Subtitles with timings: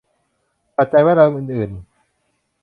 [0.75, 1.71] ปัจจัยแวดล้อมอื่นอื่น